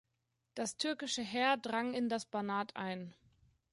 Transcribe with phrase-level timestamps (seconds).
[0.55, 3.13] Das türkische Heer drang in das Banat ein.